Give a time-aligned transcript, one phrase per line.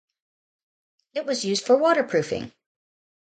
[1.13, 2.51] It was used for waterproofing.